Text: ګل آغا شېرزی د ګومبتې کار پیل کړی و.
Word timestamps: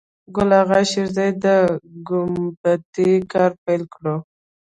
ګل 0.35 0.49
آغا 0.59 0.79
شېرزی 0.89 1.29
د 1.43 1.45
ګومبتې 2.07 3.09
کار 3.31 3.51
پیل 3.63 3.83
کړی 3.93 4.09
و. 4.15 4.17